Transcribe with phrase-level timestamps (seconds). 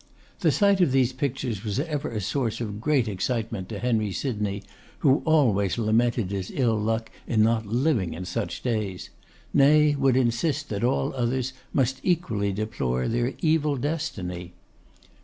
[0.39, 4.63] The sight of these pictures was ever a source of great excitement to Henry Sydney,
[5.05, 9.11] who always lamented his ill luck in not living in such days;
[9.53, 14.53] nay, would insist that all others must equally deplore their evil destiny.